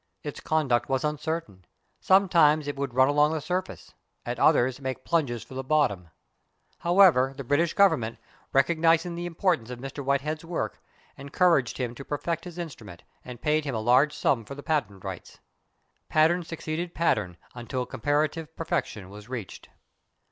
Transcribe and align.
Its 0.23 0.39
conduct 0.39 0.89
was 0.89 1.03
uncertain. 1.03 1.63
Sometimes 1.99 2.67
it 2.67 2.75
would 2.75 2.95
run 2.95 3.07
along 3.07 3.33
the 3.33 3.39
surface, 3.39 3.93
at 4.25 4.39
others 4.39 4.81
make 4.81 5.05
plunges 5.05 5.43
for 5.43 5.53
the 5.53 5.63
bottom. 5.63 6.09
However, 6.79 7.35
the 7.37 7.43
British 7.43 7.75
Government, 7.75 8.17
recognising 8.51 9.13
the 9.13 9.27
importance 9.27 9.69
of 9.69 9.77
Mr. 9.77 10.03
Whitehead's 10.03 10.43
work, 10.43 10.81
encouraged 11.17 11.77
him 11.77 11.93
to 11.93 12.03
perfect 12.03 12.45
his 12.45 12.57
instrument, 12.57 13.03
and 13.23 13.43
paid 13.43 13.63
him 13.63 13.75
a 13.75 13.79
large 13.79 14.15
sum 14.15 14.43
for 14.43 14.55
the 14.55 14.63
patent 14.63 15.03
rights. 15.03 15.37
Pattern 16.09 16.41
succeeded 16.41 16.95
pattern, 16.95 17.37
until 17.53 17.85
comparative 17.85 18.55
perfection 18.55 19.11
was 19.11 19.29
reached. 19.29 19.69